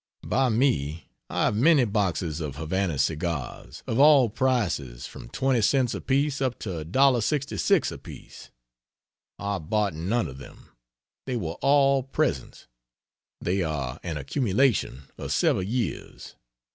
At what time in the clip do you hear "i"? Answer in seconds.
1.29-1.43, 9.37-9.59